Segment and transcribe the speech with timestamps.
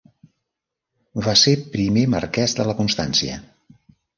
[1.27, 3.37] Va ser primer marquès de la Constància.